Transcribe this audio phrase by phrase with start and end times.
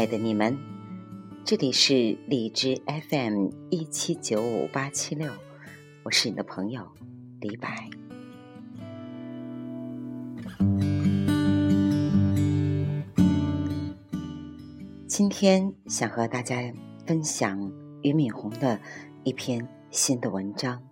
[0.00, 0.56] 爱的你们，
[1.44, 5.30] 这里是荔枝 FM 一七九五八七六，
[6.04, 6.88] 我是你的朋友
[7.38, 7.90] 李白。
[15.06, 16.72] 今天想和大家
[17.04, 18.80] 分享俞敏洪的
[19.22, 20.82] 一篇新的文章：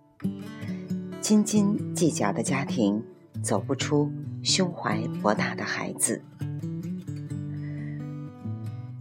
[1.19, 3.03] 斤斤计较的家庭，
[3.41, 4.11] 走不出
[4.43, 6.21] 胸怀博大的孩子。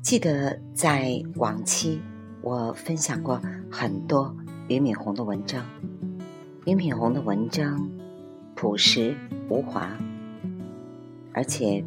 [0.09, 2.01] 记得在往期，
[2.41, 3.39] 我分享过
[3.71, 4.35] 很多
[4.67, 5.63] 俞敏洪的文章。
[6.65, 7.87] 俞敏洪的文章
[8.55, 9.15] 朴实
[9.51, 9.95] 无华，
[11.35, 11.85] 而且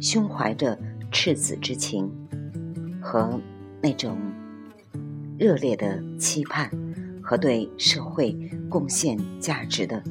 [0.00, 0.76] 胸怀着
[1.12, 2.10] 赤子之情
[3.00, 3.40] 和
[3.80, 4.18] 那种
[5.38, 6.68] 热烈的期盼
[7.22, 8.36] 和对社会
[8.68, 10.02] 贡献价值的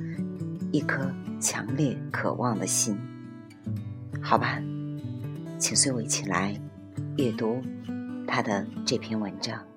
[0.72, 2.98] 一颗强烈渴望的心。
[4.22, 4.64] 好吧，
[5.60, 6.58] 请随我一起来。
[7.18, 7.62] 阅读
[8.28, 9.77] 他的这篇文章。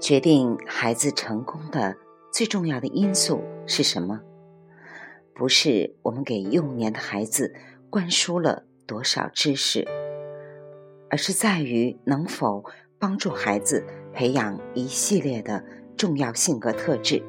[0.00, 1.96] 决定孩子成功的
[2.32, 4.20] 最重要的因素是什么？
[5.34, 7.52] 不是我们给幼年的孩子
[7.90, 9.86] 灌输了多少知识，
[11.10, 12.64] 而是在于能否
[12.98, 15.64] 帮助孩子培养一系列的
[15.96, 17.22] 重要性格特质。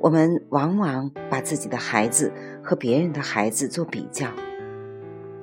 [0.00, 2.32] 我们往往把自己的孩子
[2.62, 4.28] 和别人的孩子做比较，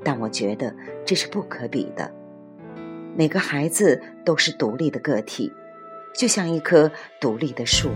[0.04, 2.14] 但我觉得这是不可比的。
[3.18, 5.50] 每个孩子都是独立的个体，
[6.14, 7.90] 就像一棵独立的树。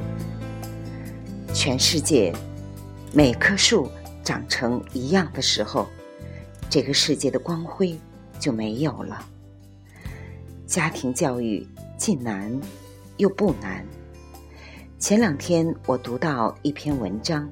[1.53, 2.33] 全世界
[3.11, 3.91] 每棵树
[4.23, 5.89] 长成一样的时候，
[6.69, 7.99] 这个世界的光辉
[8.39, 9.21] 就没有了。
[10.65, 12.57] 家庭教育既难
[13.17, 13.85] 又不难。
[14.99, 17.51] 前两天我读到一篇文章，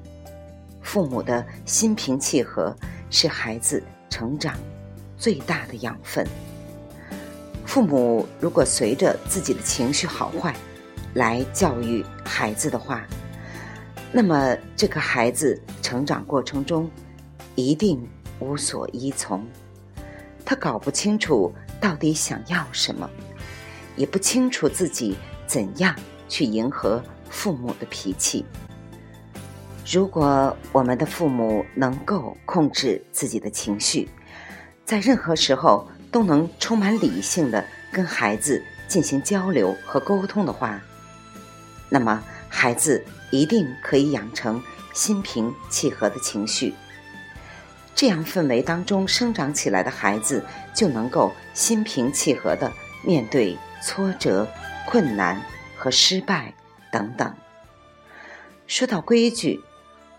[0.80, 2.74] 父母的心平气和
[3.10, 4.56] 是孩子成长
[5.18, 6.26] 最大的养分。
[7.78, 10.52] 父母如果随着自己的情绪好坏
[11.14, 13.06] 来教育孩子的话，
[14.10, 16.90] 那么这个孩子成长过程中
[17.54, 18.04] 一定
[18.40, 19.46] 无所依从。
[20.44, 23.08] 他搞不清楚到底想要什么，
[23.94, 25.16] 也不清楚自己
[25.46, 25.94] 怎样
[26.28, 27.00] 去迎合
[27.30, 28.44] 父母的脾气。
[29.86, 34.08] 如果我们的父母能够控制自己的情绪，
[34.84, 35.88] 在任何时候。
[36.10, 40.80] 都能充满理性的跟孩子进行交流和沟通的话，
[41.88, 44.62] 那么孩子一定可以养成
[44.94, 46.74] 心平气和的情绪。
[47.94, 52.72] 这样氛围当中生长起来的孩子，就能够心平气和的
[53.04, 54.48] 面对挫折、
[54.86, 55.42] 困难
[55.76, 56.54] 和失败
[56.90, 57.34] 等等。
[58.66, 59.60] 说到规矩，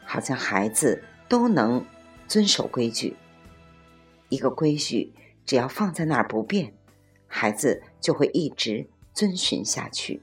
[0.06, 1.86] 好像孩子都能
[2.28, 3.16] 遵守规矩。
[4.28, 5.14] 一个规矩。
[5.50, 6.72] 只要放在那儿不变，
[7.26, 10.22] 孩子就会一直遵循下去。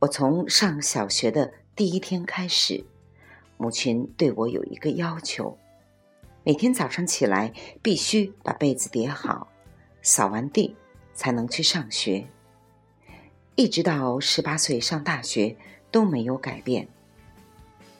[0.00, 2.84] 我从上小学的第一天开始，
[3.58, 5.56] 母亲对我有一个要求：
[6.42, 9.46] 每天早上起来必须把被子叠好，
[10.02, 10.74] 扫完地
[11.14, 12.26] 才能去上学。
[13.54, 15.56] 一直到十八岁上大学
[15.92, 16.88] 都没有改变。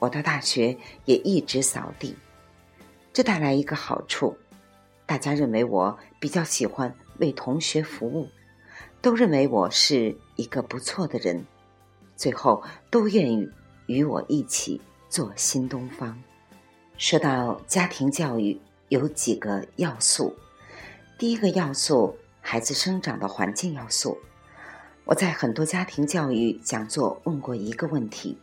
[0.01, 2.17] 我到大学也一直扫地，
[3.13, 4.37] 这带来一个好处。
[5.11, 8.29] 大家认为我比较喜欢为同学服务，
[9.03, 11.45] 都认为我是一个不错的人，
[12.15, 12.63] 最后
[12.93, 13.51] 都愿意
[13.87, 16.17] 与我一起做新东方。
[16.97, 20.37] 说到家庭教育，有几个要素。
[21.19, 24.17] 第一个要素，孩子生长的环境要素。
[25.07, 28.39] 我在很多家庭教育讲座问过一个问题，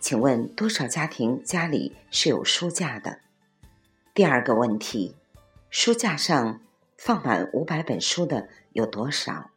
[0.00, 3.20] 请问多少家庭家里是有书架的？
[4.12, 5.14] 第二个问题。
[5.76, 6.60] 书架上
[6.96, 9.50] 放满五百本书的有多少？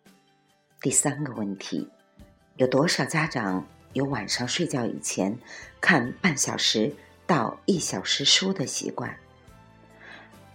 [0.81, 1.88] 第三个问题，
[2.56, 5.38] 有多少家长有晚上睡觉以前
[5.80, 6.92] 看半小时
[7.28, 9.16] 到一小时书的习惯？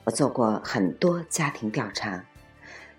[0.03, 2.25] 我做过很多家庭调查，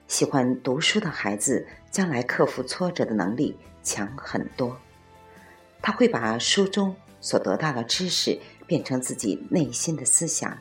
[0.07, 4.79] 喜欢读书的孩子将来克服挫折的能力强很多。
[5.81, 10.57] 他会把书中所得到的知识变成自己内心的思想。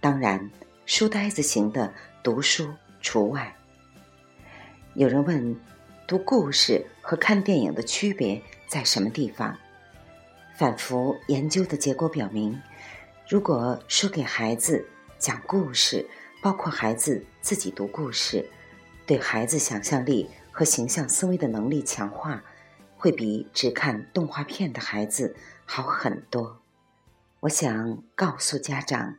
[0.00, 0.48] 当然。
[0.86, 1.92] 书呆子型的
[2.22, 2.68] 读书
[3.00, 3.56] 除外。
[4.92, 5.56] 有人问，
[6.06, 9.56] 读故事和看电影的区别在什么地方？
[10.58, 12.60] 反复研究的结果表明，
[13.26, 14.86] 如果说给孩子
[15.18, 16.06] 讲故事，
[16.42, 18.46] 包括孩子自己读故事，
[19.06, 22.44] 对孩子想象力和形象思维的能力强化，
[22.98, 25.34] 会比只看动画片的孩子
[25.64, 26.60] 好很多。
[27.40, 29.16] 我想告诉家长，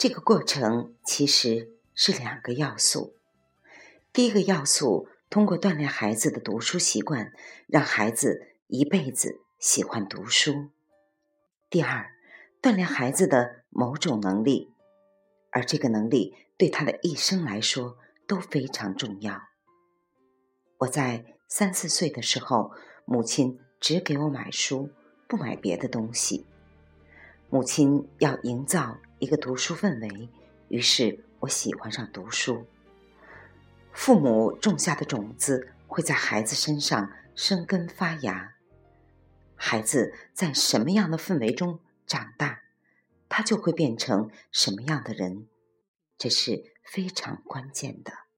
[0.00, 3.18] 这个过程其实是两个要素。
[4.14, 7.34] 第一个要素，通过锻炼孩子的读书习惯，
[7.66, 10.70] 让孩子一辈子喜欢读书；
[11.68, 12.12] 第二，
[12.62, 14.72] 锻炼孩子的某种能力，
[15.50, 19.42] 而这个能力对他的一生来说都非常重要。
[20.78, 22.70] 我在三四岁的时候，
[23.04, 24.88] 母亲只给我买书，
[25.28, 26.46] 不买别的东西。
[27.50, 30.30] 母亲要营造一个读书氛围，
[30.68, 32.66] 于是我喜欢上读书。
[33.92, 38.54] 父母种下的种子会在孩子身上生根发芽，
[39.54, 42.62] 孩子在什么样的氛围中长大，
[43.28, 45.46] 他就会变成什么样的人，
[46.16, 48.29] 这是非常关键的。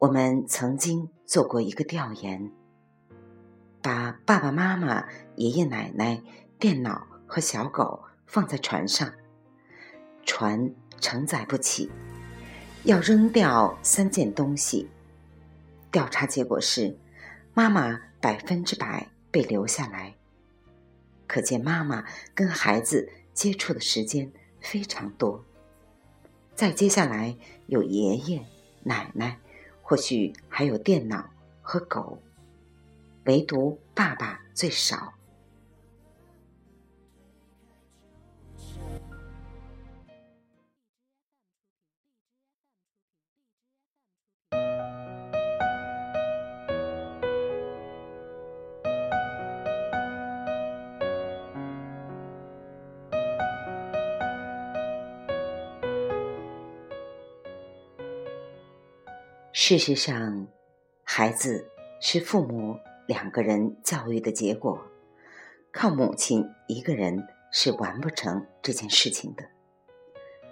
[0.00, 2.50] 我们曾经做过一个调研。
[3.82, 5.04] 把爸爸妈妈、
[5.36, 6.22] 爷爷奶奶、
[6.58, 9.12] 电脑和小狗放在船上，
[10.24, 11.90] 船承载不起，
[12.84, 14.88] 要扔掉三件东西。
[15.90, 16.96] 调查结果是，
[17.52, 20.14] 妈妈百分之百被留下来。
[21.26, 22.02] 可见妈妈
[22.34, 24.32] 跟孩子接触的时间
[24.62, 25.44] 非常多。
[26.54, 27.36] 再接下来
[27.66, 28.42] 有爷爷
[28.82, 29.38] 奶奶，
[29.90, 31.28] 或许还有电脑
[31.60, 32.16] 和狗。
[33.24, 35.12] 唯独爸爸最少。
[59.70, 60.48] 事实上，
[61.04, 61.70] 孩子
[62.00, 62.76] 是父母。
[63.06, 64.84] 两个人教育的结果，
[65.70, 69.44] 靠母亲一个人是完不成这件事情的。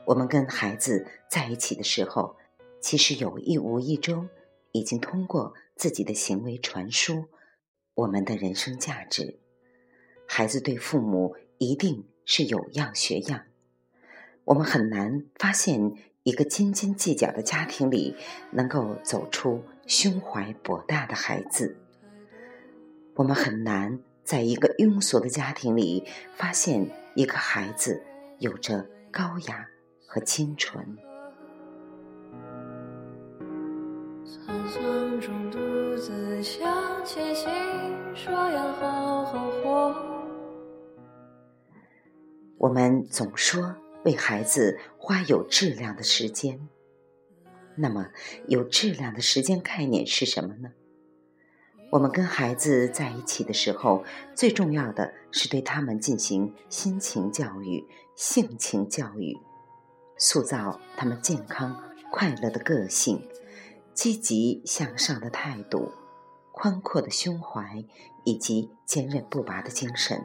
[0.07, 2.37] 我们跟孩子在一起的时候，
[2.81, 4.29] 其实有意无意中
[4.71, 7.25] 已经通过自己的行为传输
[7.95, 9.41] 我们的人生价值。
[10.29, 13.47] 孩子对父母一定是有样学样。
[14.45, 15.93] 我们很难发现
[16.29, 18.15] 一个斤斤计较的家庭里
[18.51, 21.79] 能够走出胸怀博大的孩子。
[23.15, 26.05] 我们很难在一个庸俗的家庭里
[26.37, 28.03] 发现一个孩子
[28.41, 29.67] 有着高雅
[30.07, 30.99] 和清纯。
[42.59, 43.75] 我们总说
[44.09, 46.67] 为孩子花有质量的时间，
[47.77, 48.09] 那么
[48.47, 50.71] 有质量的时间概念是什么呢？
[51.91, 57.85] 我们跟孩子在一起的时候，最重要的是对他们进行心情教育、
[58.17, 59.37] 性情教育，
[60.17, 63.29] 塑造他们健康快乐的个性、
[63.93, 65.93] 积极向上的态度、
[66.53, 67.85] 宽阔的胸怀
[68.25, 70.25] 以及坚韧不拔的精神。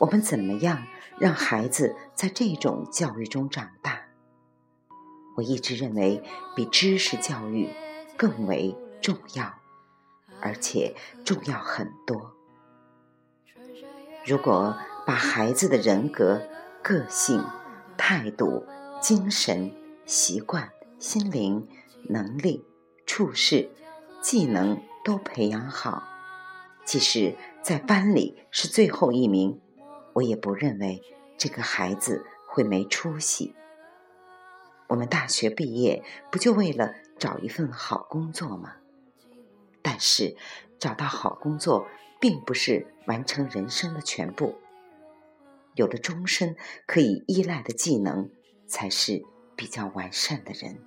[0.00, 0.84] 我们怎么样
[1.18, 4.02] 让孩子在这种教育中长大？
[5.36, 6.22] 我一直认为，
[6.54, 7.68] 比知识教育
[8.16, 9.54] 更为重要。
[10.40, 10.94] 而且
[11.24, 12.34] 重要很多。
[14.26, 16.42] 如果把孩子的人格、
[16.82, 17.42] 个性、
[17.96, 18.66] 态度、
[19.00, 19.72] 精神、
[20.04, 21.66] 习惯、心灵、
[22.10, 22.62] 能力、
[23.06, 23.70] 处事、
[24.20, 26.02] 技能都培养好，
[26.84, 29.58] 即使在班里是最后一名，
[30.14, 31.02] 我也不认为
[31.36, 33.54] 这个孩子会没出息。
[34.88, 38.76] 我们大学毕业不就为了找一份好工作吗？
[39.82, 40.36] 但是，
[40.78, 41.86] 找到好工作
[42.20, 44.58] 并不是完成人生的全部。
[45.74, 46.56] 有了终身
[46.86, 48.30] 可以依赖的技能，
[48.66, 49.24] 才是
[49.56, 50.78] 比较完善的人。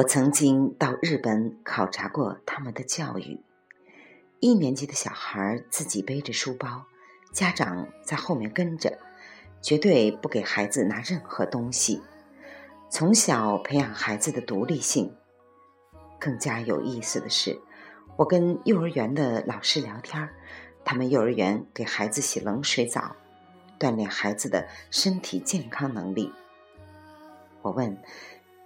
[0.00, 3.38] 我曾经到日本考察过他们的教育。
[4.38, 6.86] 一年级的小孩自己背着书包，
[7.34, 8.98] 家长在后面跟着。
[9.60, 12.00] 绝对不给孩子拿任何东西。
[12.88, 15.14] 从小培养孩子的独立性。
[16.18, 17.60] 更加有意思的是，
[18.16, 20.30] 我跟幼儿园的老师聊天
[20.82, 23.16] 他们幼儿园给孩子洗冷水澡，
[23.78, 26.32] 锻炼孩子的身体健康能力。
[27.60, 28.02] 我问：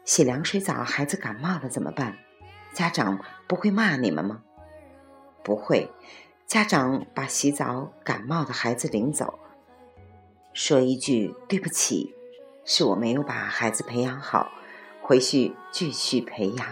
[0.05, 2.19] 洗凉水澡，孩子感冒了怎么办？
[2.75, 4.43] 家长不会骂你们吗？
[5.43, 5.91] 不会，
[6.47, 9.39] 家长把洗澡感冒的孩子领走，
[10.53, 12.15] 说一句对不起，
[12.65, 14.51] 是我没有把孩子培养好，
[15.01, 16.67] 回去继续培养。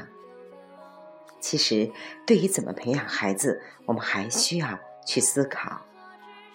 [1.40, 1.90] 其实，
[2.26, 5.80] 对于怎么培养孩子，我们还需要去思考。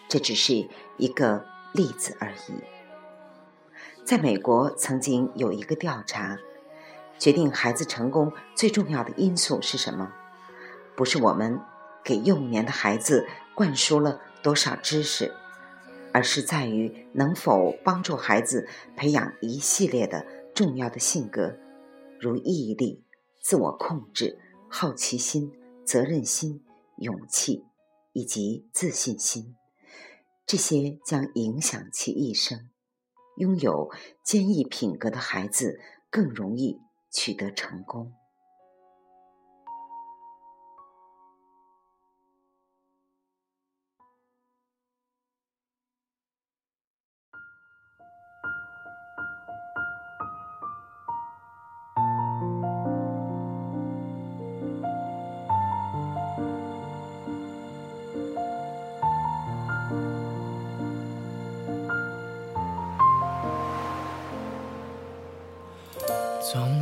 [0.07, 0.67] 这只是
[0.97, 2.63] 一个例子而已。
[4.05, 6.37] 在美国，曾经有一个调查，
[7.19, 10.11] 决定孩子成功最重要的因素是什么？
[10.95, 11.59] 不是我们
[12.03, 15.33] 给幼年的孩子灌输了多少知识，
[16.13, 21.57] 而是在于能否帮助孩子培养一系列的重要的性格，
[22.19, 23.03] 如毅力、
[23.41, 25.51] 自我控制、好奇心、
[25.85, 26.63] 责任心、
[26.97, 27.65] 勇气
[28.13, 29.55] 以及自信心，
[30.45, 32.69] 这些将影响其一生。
[33.35, 33.91] 拥有
[34.23, 36.79] 坚毅品格的孩子更容易
[37.17, 38.16] 取得成功。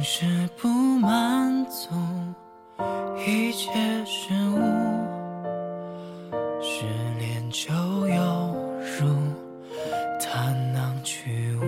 [0.08, 1.90] 是不满足
[3.26, 3.72] 一切
[4.06, 4.60] 事物，
[6.62, 6.86] 失
[7.18, 7.74] 恋就
[8.08, 8.56] 犹
[9.00, 9.08] 如
[10.22, 11.64] 探囊取物。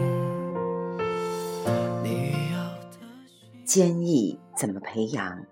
[2.03, 2.59] 你要
[2.91, 2.99] 的
[3.65, 5.43] 坚毅怎么培养？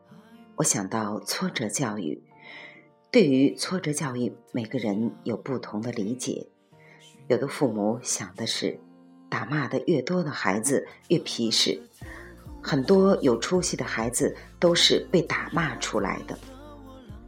[0.57, 2.21] 我想到挫折教育。
[3.09, 6.45] 对于挫折教育，每个人有不同的理解。
[7.29, 8.79] 有的父母想的是，
[9.27, 11.81] 打骂的越多的孩子越皮实。
[12.65, 16.35] 很多有出息的孩子都是被打骂出来的。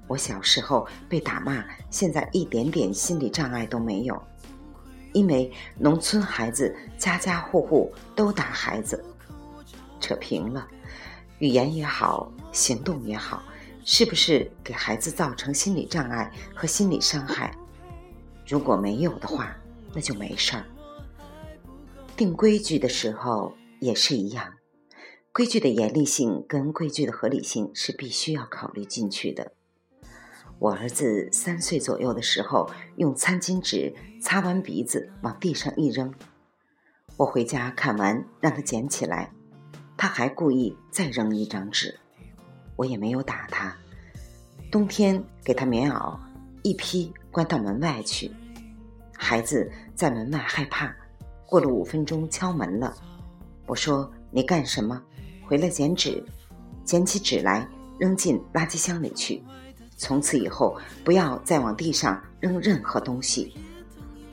[0.07, 4.19] 我小时候被打骂，现在一点点心理障碍都没有，
[5.13, 9.05] 因为农村孩子家家户户都打孩子。
[9.99, 10.67] 扯平了，
[11.37, 13.43] 语言也好，行动也好，
[13.85, 17.55] 是不是给孩子造成心理障碍和心理伤害？
[18.47, 19.55] 如果没有的话，
[19.93, 20.65] 那就没事儿。
[22.15, 24.51] 定规矩的时候也是一样。
[25.37, 29.51] 规矩的严厉性跟规矩的合理性是必须要考虑进去的。
[30.57, 36.11] 我儿子三岁左右的时候，用餐巾纸擦完鼻子往地上一扔，
[37.17, 39.31] 我回家看完让他捡起来，
[39.95, 41.99] 他还故意再扔一张纸，
[42.75, 43.77] 我也没有打他。
[44.71, 46.17] 冬天给他棉袄，
[46.63, 48.31] 一批关到门外去，
[49.15, 50.91] 孩子在门外害怕，
[51.45, 52.91] 过了五分钟敲门了，
[53.67, 54.99] 我说你干什么？
[55.47, 56.21] 回来捡纸，
[56.83, 57.65] 捡起纸来
[57.97, 59.41] 扔进垃圾箱里去。
[59.95, 63.55] 从此以后，不要再往地上扔任何东西。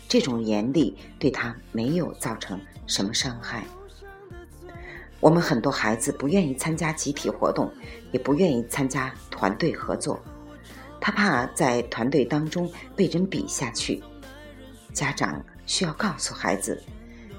[0.08, 3.64] 这种严厉对他没有造成什么伤害。
[5.20, 7.72] 我们很多孩子不愿意参加集体活动，
[8.10, 10.20] 也不愿意参加团队合作，
[11.00, 14.02] 他怕在团队当中被人比下去。
[14.92, 16.82] 家长需要告诉孩子：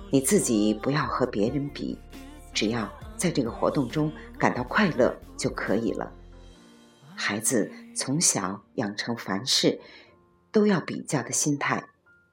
[0.09, 1.97] 你自己不要和别人比，
[2.55, 2.91] 只要。
[3.17, 6.11] 在这个活动中感到快乐就可以了。
[7.15, 9.79] 孩子从小养成凡事
[10.51, 11.81] 都要比较的心态，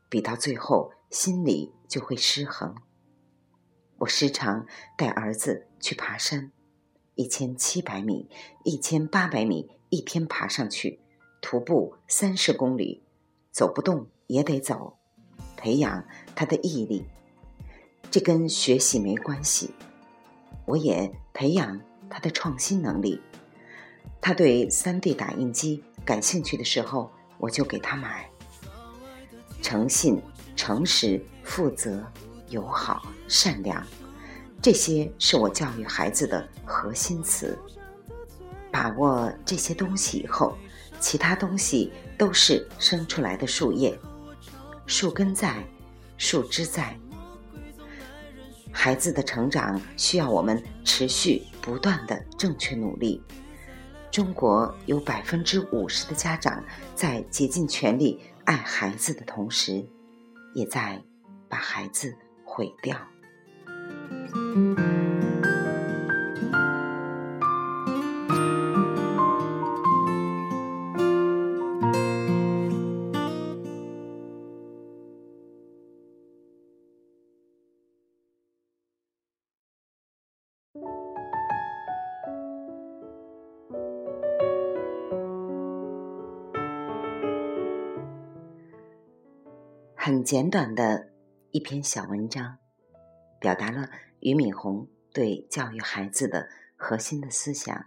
[0.09, 2.75] 比到最后心里就会失衡。
[3.99, 4.67] 我时常
[4.99, 6.51] 带儿子去爬山，
[7.15, 8.29] 一千七百米、
[8.65, 10.99] 一千八百米一天爬上去，
[11.41, 13.05] 徒步三十公里，
[13.53, 14.99] 走不动也得走，
[15.57, 17.07] 培养他的毅力。
[18.11, 19.73] 这跟学习没关系。
[20.65, 23.21] 我也培养他的创新能力。
[24.21, 28.29] 他对 3D 打印机感兴趣的时候，我就给他买。
[29.61, 30.21] 诚信、
[30.57, 32.05] 诚实、负责、
[32.49, 33.85] 友好、善良，
[34.61, 37.59] 这些是我教育孩子的核心词。
[38.71, 40.57] 把握这些东西以后，
[40.99, 43.99] 其他东西都是生出来的树叶。
[44.87, 45.65] 树根在，
[46.17, 46.97] 树枝在。
[48.73, 53.23] 孩子的成长需要我们持续不断的正确努力。
[54.11, 56.63] 中国有百分之五十的家长
[56.95, 59.87] 在竭尽全力爱孩子的同时，
[60.55, 61.03] 也在
[61.49, 62.15] 把孩子
[62.45, 62.97] 毁掉。
[90.05, 91.13] 很简短的
[91.53, 92.59] 一篇小文章，
[93.39, 97.87] 表达了俞敏洪对教育孩子的核心的思想。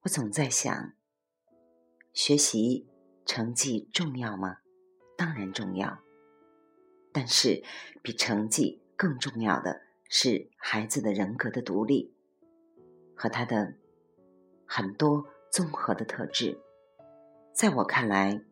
[0.00, 0.94] 我总在想，
[2.12, 2.88] 学习
[3.24, 4.56] 成绩重要吗？
[5.16, 6.00] 当然重要。
[7.12, 7.62] 但是，
[8.02, 12.12] 比成绩更重要的是孩子的人格的独立
[13.14, 13.74] 和他的
[14.66, 16.58] 很多综合的特质。
[17.54, 18.42] 在我看来，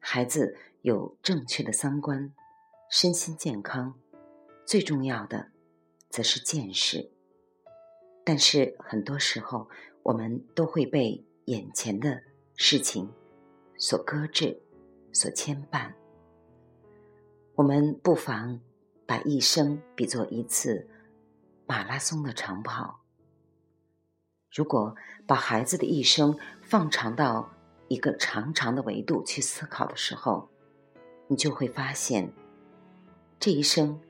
[0.00, 2.32] 孩子有正确的三观，
[2.90, 3.94] 身心健康，
[4.64, 5.50] 最重要的
[6.08, 7.10] 则是见识。
[8.24, 9.68] 但是很多时候，
[10.02, 12.22] 我们都会被眼前的
[12.54, 13.12] 事情
[13.76, 14.62] 所搁置、
[15.12, 15.92] 所牵绊。
[17.56, 18.58] 我们不妨
[19.04, 20.88] 把一生比作一次
[21.66, 23.00] 马拉松的长跑。
[24.50, 24.96] 如果
[25.26, 27.50] 把孩子的一生放长到
[27.88, 30.48] 一个长长的维度去思考的时候，
[31.30, 32.32] 你就会发现，
[33.38, 34.00] 这一生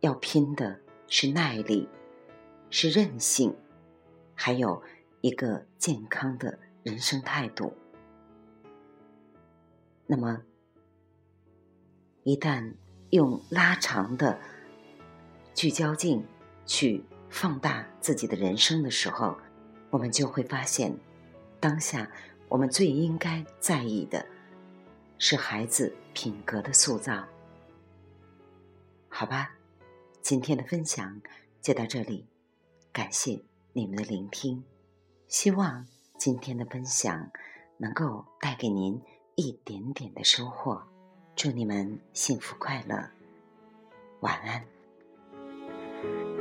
[0.00, 1.88] 要拼的是耐力，
[2.68, 3.56] 是韧性，
[4.34, 4.82] 还有
[5.22, 7.72] 一个健康的人生态度。
[10.06, 10.42] 那么，
[12.24, 12.74] 一旦
[13.08, 14.38] 用拉长的
[15.54, 16.22] 聚焦镜
[16.66, 19.38] 去放大自己的人生的时候，
[19.88, 20.94] 我们就会发现，
[21.58, 22.10] 当下
[22.50, 24.26] 我们最应该在意的
[25.18, 27.24] 是孩子品格的塑造。
[29.08, 29.52] 好吧，
[30.22, 31.20] 今天的分享
[31.60, 32.26] 就到这里，
[32.92, 33.42] 感谢
[33.72, 34.62] 你们的聆听，
[35.26, 37.30] 希望今天的分享
[37.76, 39.00] 能够带给您
[39.34, 40.82] 一点点的收获。
[41.34, 43.10] 祝你们幸福快乐，
[44.20, 46.37] 晚安。